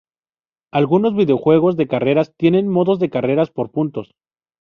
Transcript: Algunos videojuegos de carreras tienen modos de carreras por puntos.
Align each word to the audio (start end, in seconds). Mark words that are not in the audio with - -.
Algunos 0.73 1.15
videojuegos 1.15 1.77
de 1.77 1.87
carreras 1.87 2.33
tienen 2.35 2.67
modos 2.67 2.97
de 2.97 3.11
carreras 3.11 3.51
por 3.51 3.69
puntos. 3.69 4.15